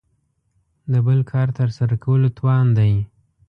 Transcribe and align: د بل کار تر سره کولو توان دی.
د 0.91 0.93
بل 1.05 1.19
کار 1.31 1.47
تر 1.57 1.69
سره 1.77 1.95
کولو 2.03 2.27
توان 2.37 2.67
دی. 2.77 2.93